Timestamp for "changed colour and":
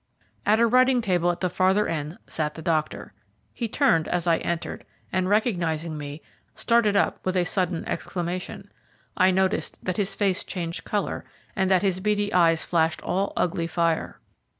10.43-11.69